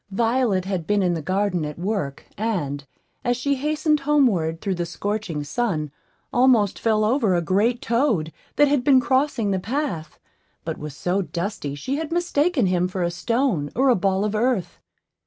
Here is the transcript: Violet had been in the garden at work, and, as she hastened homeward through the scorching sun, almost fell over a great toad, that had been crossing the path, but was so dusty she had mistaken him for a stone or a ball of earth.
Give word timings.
Violet 0.09 0.65
had 0.65 0.87
been 0.87 1.03
in 1.03 1.13
the 1.13 1.21
garden 1.21 1.63
at 1.63 1.77
work, 1.77 2.25
and, 2.35 2.87
as 3.23 3.37
she 3.37 3.53
hastened 3.53 3.99
homeward 3.99 4.59
through 4.59 4.73
the 4.73 4.83
scorching 4.87 5.43
sun, 5.43 5.91
almost 6.33 6.79
fell 6.79 7.05
over 7.05 7.35
a 7.35 7.41
great 7.43 7.83
toad, 7.83 8.33
that 8.55 8.67
had 8.67 8.83
been 8.83 8.99
crossing 8.99 9.51
the 9.51 9.59
path, 9.59 10.17
but 10.65 10.79
was 10.79 10.95
so 10.97 11.21
dusty 11.21 11.75
she 11.75 11.97
had 11.97 12.11
mistaken 12.11 12.65
him 12.65 12.87
for 12.87 13.03
a 13.03 13.11
stone 13.11 13.69
or 13.75 13.89
a 13.89 13.95
ball 13.95 14.25
of 14.25 14.33
earth. 14.33 14.79